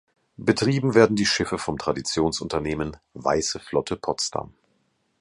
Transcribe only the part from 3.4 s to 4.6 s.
Flotte Potsdam.